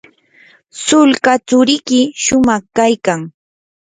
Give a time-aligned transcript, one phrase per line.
[0.85, 3.21] sulka tsurikiy shumaq kaykan.